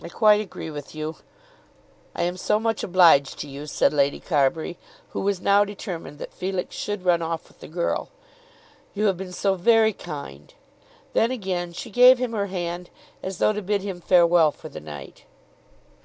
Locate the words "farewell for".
14.00-14.68